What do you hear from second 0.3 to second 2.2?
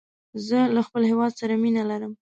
زه له خپل هېواد سره مینه لرم.